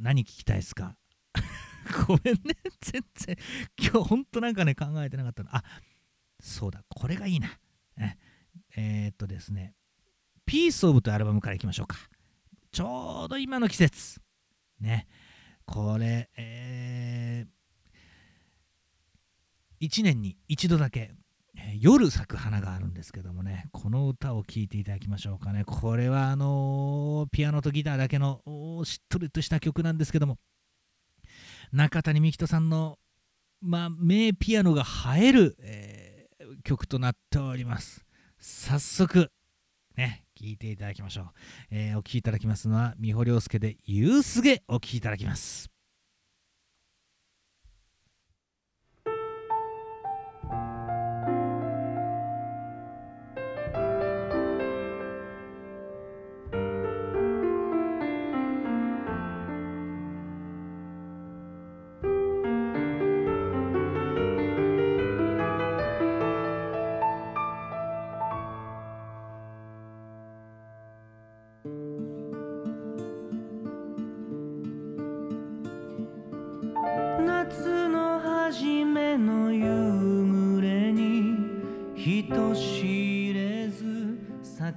[0.00, 0.94] 何聞きたいですか？
[2.06, 2.40] ごめんね。
[2.80, 3.36] 全然。
[3.76, 5.54] 今日ほんとなんかね考えてなかったの。
[5.54, 5.64] あ
[6.40, 6.84] そうだ。
[6.88, 7.58] これがいいな。
[8.76, 9.74] えー、っとですね
[10.46, 11.96] 「ピースオブというアルバムからいきましょうか。
[12.70, 14.20] ちょうど今の季節。
[14.78, 15.08] ね。
[15.66, 21.12] これえー、1年に一度だけ
[21.80, 25.64] 夜咲く花があるんですけどもねこの歌を聴いていただきましょうかね。
[25.64, 28.40] これはあのー、ピアノとギターだけの
[28.84, 30.38] しっとりとした曲なんですけども
[31.72, 32.98] 中谷美紀人さんの、
[33.60, 34.84] まあ、名ピアノが
[35.16, 38.04] 映える、えー、曲となっております。
[38.38, 39.30] 早速
[39.96, 41.26] ね聴いていただきましょう、
[41.70, 45.77] えー、お聴きいただきますのは三保亮介で「夕すげ」お聴きいただきます。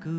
[0.02, 0.10] き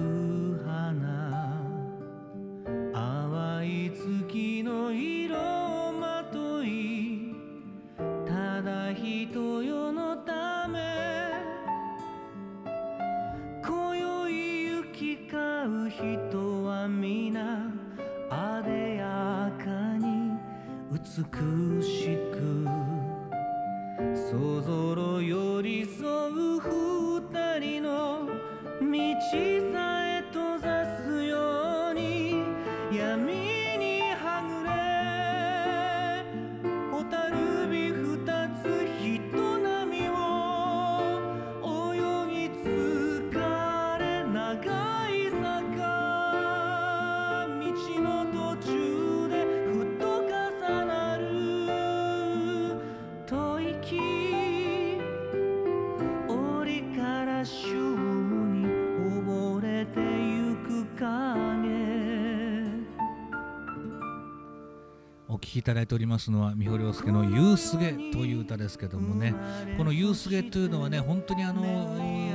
[65.63, 69.33] いただいておりますのは三保亮介の「夕すげ」という歌ですけどもね
[69.79, 71.63] この「夕すげ」というのはね本当にあの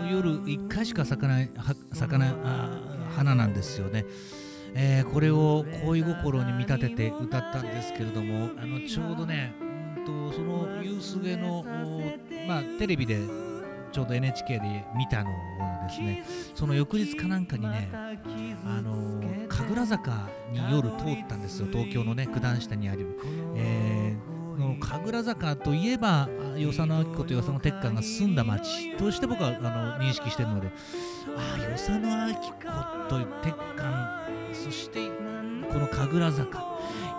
[0.10, 1.50] 夜1回しか咲かない
[1.92, 2.34] 咲かない
[3.18, 4.06] 花なんですよね。
[4.74, 11.66] えー、これを恋心に見立てて歌ったんですけれどもあのちょうどね、うんとその「夕すげの」
[12.48, 13.20] まあ、テレビで
[13.98, 15.34] ちょうど NHK で見たのを
[15.88, 16.24] ですね。
[16.54, 19.20] その翌日かなんかにねあの
[19.50, 21.68] 神楽坂に夜通ったんですよ。
[21.72, 23.20] 東京のね九段下にある、
[23.56, 30.68] えー、神楽坂といえば与謝野明子と与謝野鉄幹が住んだ町として僕はあの認識してるので
[31.36, 32.52] ああ与謝野明子
[33.10, 33.56] と鉄
[34.54, 35.08] 幹そして
[35.74, 36.64] この神楽坂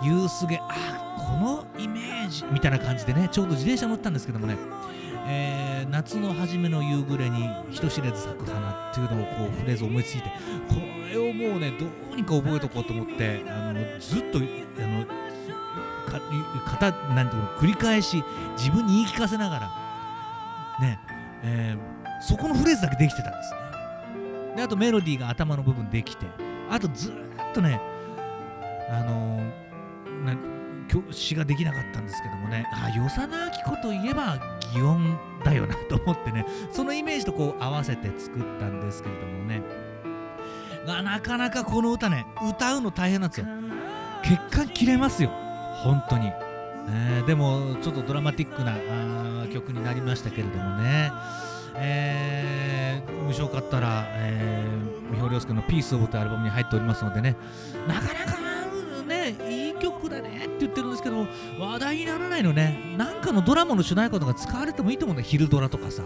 [0.01, 4.55] 夕すげあこのイメージみたいな感じでねちょうど自転車乗ったんですけどもね。
[5.27, 10.29] えー、夏の初めの夕暮れに人知れず咲く花っていうのをこうフレーズを思いついて
[10.67, 10.75] こ
[11.11, 15.05] れをもうねどうにか覚えとこうと思ってあのずっとあの
[16.65, 18.23] かなんていうの繰り返し
[18.57, 19.67] 自分に言い聞かせながら
[20.79, 20.99] ね、
[21.43, 24.55] えー、そこのフレーズだけできてたんですね。
[24.55, 26.25] であとメロディーが頭の部分できて
[26.69, 27.13] あとずっ
[27.53, 27.79] とね
[28.89, 29.69] あのー
[31.11, 34.39] 詩ができなかったんですけどもねあ与謝野明子といえば
[34.73, 39.61] 擬音だよなと思ってねそのイメージとこう合わせて作ったんですけれどもね。
[40.85, 43.47] がなかなかこの歌ね歌うの大変なんですよ。
[44.23, 45.29] 血管切れますよ。
[45.83, 46.31] 本当に、
[46.89, 48.75] えー、でもちょっとドラマティックな
[49.53, 51.11] 曲になりましたけれどもね。
[51.75, 57.35] えー、もしよかったら、えー、三保亮介の「ピースオブというアルバムに入っておりますのでね。
[57.87, 58.48] なかなか
[60.99, 61.27] ですけど
[61.59, 62.95] 話題にならないのね。
[62.97, 66.03] なんかのドラマの主題歌とか使われてもいいと思うんだ昼ドラとかさ。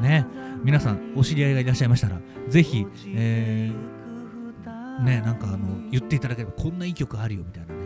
[0.00, 0.26] ね。
[0.62, 7.80] 皆さんお知り合いがいらっしゃいましたらぜひ、えー、ねなんかあの言っていただければこんないい曲あるよみたいなね。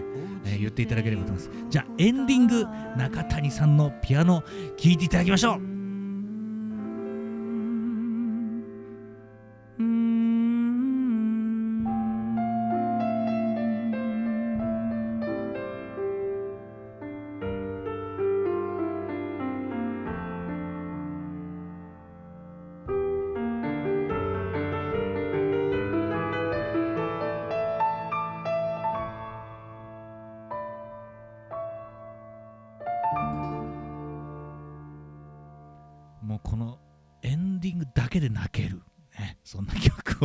[0.45, 1.51] えー、言っていただければと思います。
[1.71, 2.67] じゃあエンディング
[2.97, 4.43] 中谷さんのピアノ
[4.77, 5.72] 聴いていただきましょう。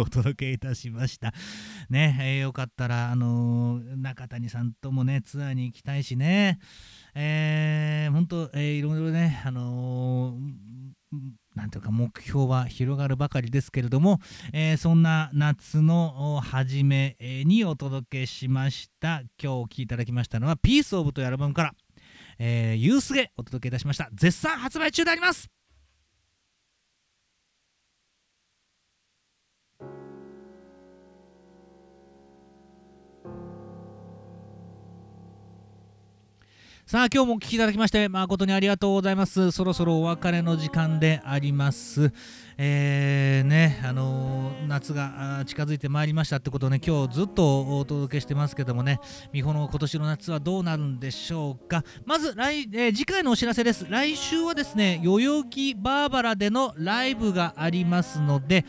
[0.02, 1.34] お届けいたしました。
[1.90, 6.60] ね、えー、よかったら、あのー、中谷さんともね、ツアーに行きたいしね、
[7.16, 10.38] えー、本当、えー、いろいろね、あの
[11.56, 14.20] なんていうか目標は広がるばかりですけれども、
[14.54, 19.22] えー、そんな夏の初めにお届けしました。
[19.42, 21.74] 今日お聴きいただきましたのは「ピースオブというアルバムから
[22.38, 24.10] 「えー、ユースゲ」お届けいたしました。
[24.14, 25.57] 絶賛発売中であります。
[36.88, 39.52] さあ今日もお聴きいただきまして誠にありがとうございます。
[39.52, 42.14] そろそろお別れの時間であります。
[42.58, 49.00] えー、ねあのー、夏が近づいてまいりましたってことをね今日ずっとお届けしてますけどもね
[49.32, 51.84] 美穂の今年の夏はどうなるんでしょうか。
[52.06, 53.86] まず来、えー、次回のお知らせです。
[53.90, 58.64] 来週はですね代々木バーバラでのライブがありますので、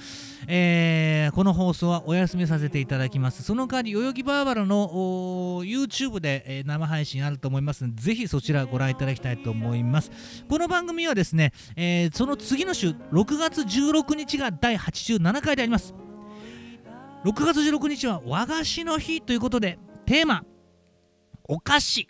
[0.48, 3.44] えー、この放送はお休みさせていただきます。
[3.44, 10.10] その代わり代々木バーバラの YouTube で、え生配信あると思いますのでぜひそちらご覧いただきたいと思います。
[10.48, 15.92] この番組はですね、えその次の週6月16日が第87回であります。
[17.26, 20.42] 6月16日は和菓子の日ということでテーマ
[21.44, 22.08] お菓子。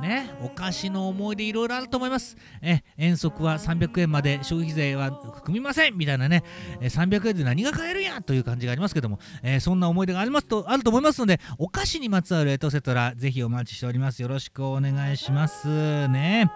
[0.00, 2.36] ね、お菓子の思い出いろいろあると思います。
[2.62, 6.44] え遠足は300円まで消費税は含みませんみたいなね、
[6.80, 14.22] え300円で何が買えるやという感じがありますけども、えー、そんな思い出がありますとあると思いますので、お菓子にまつわるエトセトラ、ぜひお待ちしております。
[14.22, 16.50] よろしくお願いしますね。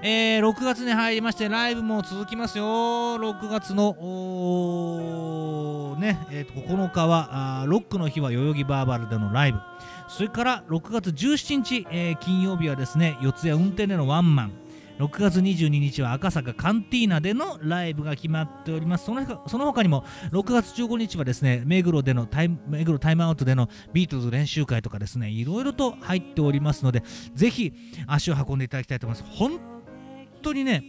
[0.00, 3.96] えー、6月に入りましてライブも続きますよ6月の
[5.98, 9.58] ね、えー、9日はあロックの日は代々木バーバルでのライブ
[10.08, 14.52] それから6月17日、えー、金曜日はですね四谷運転でのワンマン。
[14.98, 19.04] 6月22日は赤坂カンティーナでのライブが決まっております。
[19.04, 27.04] そのその他にも6月15日はですね目黒でのタイ目黒タイムアウトでのビートルズ練習会とかですねいろいろと入っておりますので
[27.34, 27.72] ぜひ
[28.08, 29.36] 足を運んでいただきたいと思います。
[29.36, 29.60] 本
[30.42, 30.82] 当にね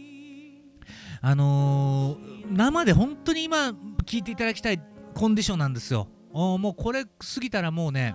[1.22, 3.72] あのー、生で本当に今
[4.04, 4.82] 聞いていただきたい
[5.14, 6.08] コンディションなんですよ。
[6.32, 7.10] もうこれ過
[7.40, 8.14] ぎたらもうね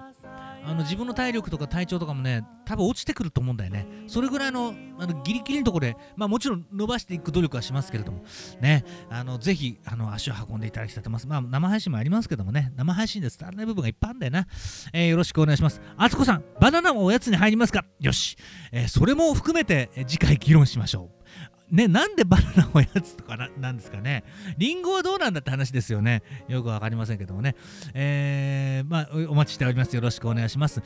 [0.65, 3.87] あの自分の体力とか体調とかもね多分落ちてくると思うんだよね。
[4.07, 8.23] それぐらいのあのギリギリのところでまあもちろん伸ばしていく努力はしますけれども。
[8.59, 8.83] ね。
[9.09, 11.27] あのぜひあの足を運んでいただきたいと思います。
[11.27, 12.71] まあ生配信もありますけどもね。
[12.75, 14.47] 生配信で伝わらない部分がいっぱいあるんだよな、
[14.93, 15.81] えー、よろしくお願いします。
[15.97, 17.85] あつこさんバナナもおやつに入りますか？
[17.99, 18.37] よし、
[18.71, 21.24] えー、それも含めて次回議論しましょう。
[21.71, 24.23] ね、なんでバナナおやつとかななんですかね。
[24.57, 26.21] リンゴはどうなんだって話ですよね。
[26.47, 27.55] よくわかりませんけどもね。
[27.93, 29.95] えー、まあ、お待ちしております。
[29.95, 30.81] よろしくお願いします。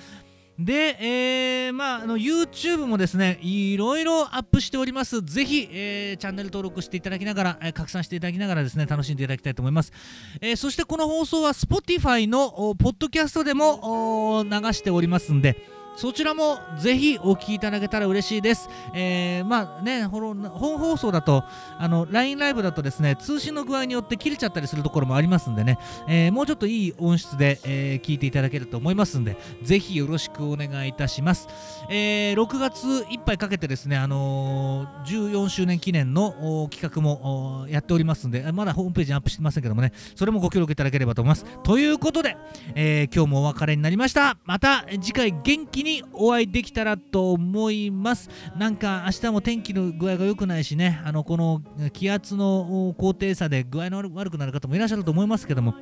[0.58, 5.22] で、えー、まあ、あの YouTube もですね、いろいろアップしております。
[5.22, 9.94] ぜひ、えー、チャンネル登録していただきながら、えー、拡散していただきながらですね、楽しんでいただきたいと思います。
[10.42, 15.56] えー、そしてこの放送は Spotify のポッドキャストでも流しておりますんで、
[16.00, 18.70] そちらもぜひお聞きいただけたら嬉しいです。
[18.94, 20.48] えー、まあね、本
[20.78, 21.44] 放送だと、
[21.78, 25.78] あの、LINE ライブだとですね、通信の具合によって切れちゃったりするところもありますんでね、
[26.08, 31.50] えー、もうちょっといい音質で、えー、聞いていただけると思いますんで、ぜひよろしくお願いいたします。
[31.90, 41.44] えー、6月いっぱいかけてですね、あのー、14周年記念の企画もやっておりますんで、まだホームページにアップしてませんけどもね、それもご協力いただければと思います。
[41.64, 42.38] ということで、
[42.76, 44.38] えー、今日もお別れになりました。
[44.46, 48.30] また次回元気ににお会いできたらと思います。
[48.58, 51.02] なんか明日も天気の具合が良くないしね。
[51.04, 51.62] あのこの
[51.94, 55.76] 気圧の高低差で具合の悪くなる方もいらっしゃると思いますけども。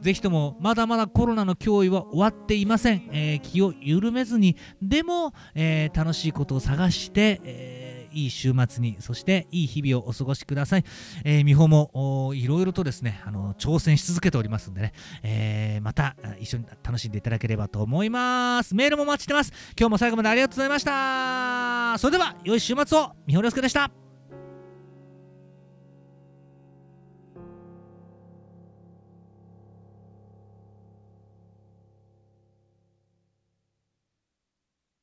[0.00, 4.56] ぜひともまだまだコロナの脅威は終わっていません、えー、気を緩めずに。
[4.80, 7.79] でも、えー、楽しいことを探して、えー
[8.12, 10.84] いい週末にそしていい日々をお過ごしください、
[11.24, 14.92] えー、美穂もいろいろとですねあの挑戦し続けておりますんでね、
[15.22, 18.74] えー、また一緒に楽しんでいただければと思います。
[18.74, 19.52] メールもお待ちしてます。
[19.78, 21.98] 今日も最後までありがとうございました。
[21.98, 23.12] それでは良い週末を。
[23.26, 24.09] 美穂亮介でした。